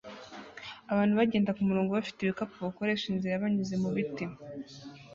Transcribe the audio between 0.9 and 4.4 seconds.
Abantu bagenda kumurongo bafite ibikapu bakoresha inzira banyuze mubiti